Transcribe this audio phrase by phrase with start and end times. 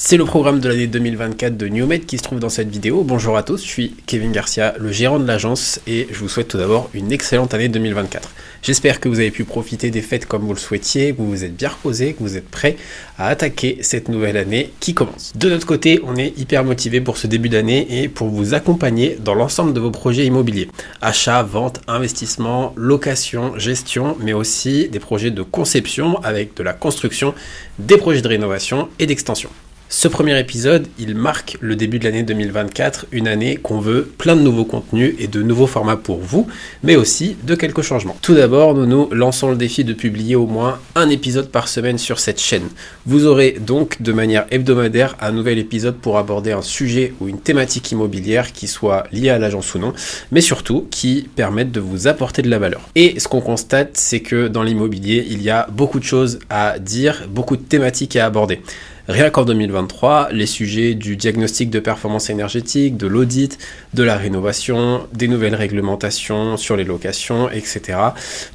[0.00, 3.02] C'est le programme de l'année 2024 de NewMed qui se trouve dans cette vidéo.
[3.02, 6.46] Bonjour à tous, je suis Kevin Garcia, le gérant de l'agence et je vous souhaite
[6.46, 8.30] tout d'abord une excellente année 2024.
[8.62, 11.42] J'espère que vous avez pu profiter des fêtes comme vous le souhaitiez, que vous vous
[11.42, 12.76] êtes bien reposé, que vous êtes prêts
[13.18, 15.32] à attaquer cette nouvelle année qui commence.
[15.34, 19.18] De notre côté, on est hyper motivé pour ce début d'année et pour vous accompagner
[19.18, 20.68] dans l'ensemble de vos projets immobiliers.
[21.02, 27.34] Achat, vente, investissement, location, gestion, mais aussi des projets de conception avec de la construction,
[27.80, 29.50] des projets de rénovation et d'extension.
[29.90, 34.36] Ce premier épisode, il marque le début de l'année 2024, une année qu'on veut plein
[34.36, 36.46] de nouveaux contenus et de nouveaux formats pour vous,
[36.82, 38.14] mais aussi de quelques changements.
[38.20, 41.96] Tout d'abord, nous nous lançons le défi de publier au moins un épisode par semaine
[41.96, 42.68] sur cette chaîne.
[43.06, 47.40] Vous aurez donc de manière hebdomadaire un nouvel épisode pour aborder un sujet ou une
[47.40, 49.94] thématique immobilière qui soit liée à l'agence ou non,
[50.32, 52.90] mais surtout qui permette de vous apporter de la valeur.
[52.94, 56.78] Et ce qu'on constate, c'est que dans l'immobilier, il y a beaucoup de choses à
[56.78, 58.60] dire, beaucoup de thématiques à aborder.
[59.08, 63.56] Rien qu'en 2023, les sujets du diagnostic de performance énergétique, de l'audit,
[63.94, 67.98] de la rénovation, des nouvelles réglementations sur les locations, etc.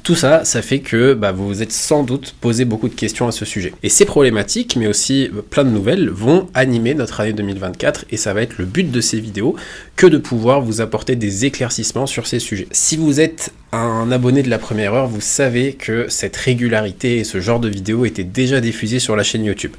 [0.04, 3.26] Tout ça, ça fait que bah, vous vous êtes sans doute posé beaucoup de questions
[3.26, 3.72] à ce sujet.
[3.82, 8.16] Et ces problématiques, mais aussi euh, plein de nouvelles, vont animer notre année 2024 et
[8.16, 9.56] ça va être le but de ces vidéos
[9.96, 12.66] que de pouvoir vous apporter des éclaircissements sur ces sujets.
[12.72, 17.24] Si vous êtes un abonné de la première heure, vous savez que cette régularité et
[17.24, 19.72] ce genre de vidéos étaient déjà diffusés sur la chaîne YouTube.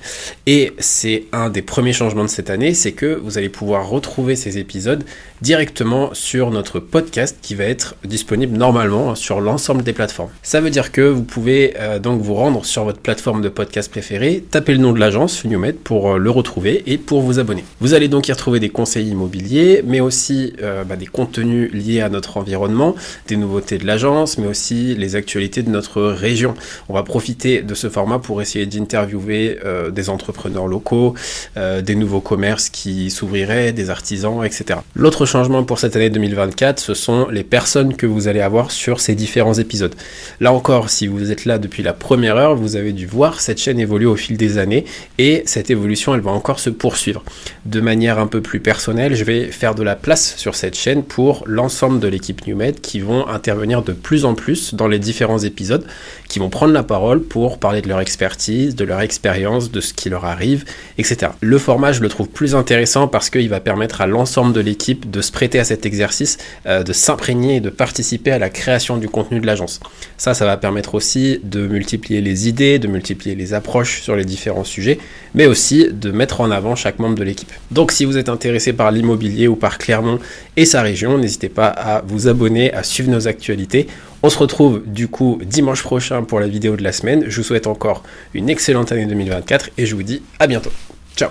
[0.48, 4.36] Et c'est un des premiers changements de cette année, c'est que vous allez pouvoir retrouver
[4.36, 5.04] ces épisodes
[5.42, 10.30] directement sur notre podcast qui va être disponible normalement sur l'ensemble des plateformes.
[10.44, 13.90] Ça veut dire que vous pouvez euh, donc vous rendre sur votre plateforme de podcast
[13.90, 17.64] préférée, taper le nom de l'agence Newmed pour euh, le retrouver et pour vous abonner.
[17.80, 22.02] Vous allez donc y retrouver des conseils immobiliers, mais aussi euh, bah, des contenus liés
[22.02, 22.96] à notre environnement,
[23.28, 26.56] des nouveautés de l'agence, mais aussi les actualités de notre région.
[26.90, 31.16] On va profiter de ce format pour essayer d'interviewer euh, des entrepreneurs locaux,
[31.58, 34.80] euh, des nouveaux commerces qui s'ouvriraient, des artisans, etc.
[34.96, 39.00] L'autre changement pour cette année 2024, ce sont les personnes que vous allez avoir sur
[39.00, 39.96] ces différents épisodes.
[40.40, 43.60] Là encore, si vous êtes là depuis la première heure, vous avez dû voir cette
[43.60, 44.86] chaîne évoluer au fil des années
[45.18, 47.24] et cette évolution, elle va encore se poursuivre.
[47.66, 51.04] De manière un peu plus personnelle, je vais faire de la place sur cette chaîne
[51.04, 55.40] pour l'ensemble de l'équipe NewMed qui vont intervenir de plus en plus dans les différents
[55.40, 55.86] épisodes,
[56.28, 59.94] qui vont prendre la parole pour parler de leur expertise, de leur expérience, de ce
[59.94, 60.66] qui leur arrive,
[60.98, 61.32] etc.
[61.40, 65.10] Le format, je le trouve plus intéressant parce qu'il va permettre à l'ensemble de l'équipe
[65.10, 68.98] de se prêter à cet exercice, euh, de s'imprégner et de participer à la création
[68.98, 69.80] du contenu de l'agence.
[70.18, 74.26] Ça, ça va permettre aussi de multiplier les idées, de multiplier les approches sur les
[74.26, 75.00] différents sujets,
[75.36, 77.54] mais aussi de mettre en avant chaque membre de l'équipe.
[77.72, 80.20] Donc si vous êtes intéressé par l'immobilier ou par Clermont
[80.58, 83.88] et sa région, n'hésitez pas à vous abonner, à suivre nos actualités
[84.26, 87.26] on se retrouve du coup dimanche prochain pour la vidéo de la semaine.
[87.28, 88.02] Je vous souhaite encore
[88.34, 90.72] une excellente année 2024 et je vous dis à bientôt.
[91.16, 91.30] Ciao